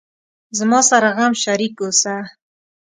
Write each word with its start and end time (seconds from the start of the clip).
زما 0.57 0.79
سره 0.89 1.09
غم 1.17 1.33
شریک 1.43 1.73
اوسه 1.81 2.15